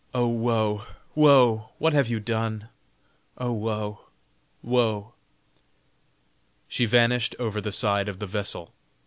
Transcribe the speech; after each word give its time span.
Oh 0.15 0.25
woe, 0.27 0.81
woe! 1.13 1.69
what 1.77 1.93
have 1.93 2.09
you 2.09 2.19
done! 2.19 2.69
Oh 3.37 3.51
woe, 3.51 3.99
woe!" 4.63 5.13
She 6.67 6.87
vanished 6.87 7.35
over 7.37 7.61
the 7.61 7.71
side 7.71 8.09
of 8.09 8.17
the 8.17 8.25
vessel. 8.25 8.73